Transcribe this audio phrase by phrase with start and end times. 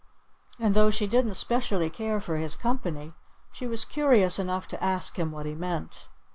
[0.59, 3.13] And though she didn't specially care for his company,
[3.51, 6.07] she was curious enough to ask him what he meant.